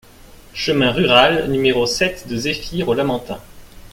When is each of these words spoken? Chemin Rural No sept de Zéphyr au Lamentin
Chemin 0.55 0.91
Rural 0.93 1.47
No 1.51 1.85
sept 1.85 2.27
de 2.27 2.35
Zéphyr 2.35 2.87
au 2.89 2.95
Lamentin 2.95 3.39